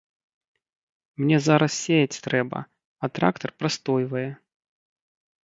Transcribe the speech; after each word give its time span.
Мне 1.23 1.37
зараз 1.47 1.71
сеяць 1.83 2.21
трэба, 2.29 2.59
а 3.03 3.11
трактар 3.19 3.49
прастойвае. 3.61 4.27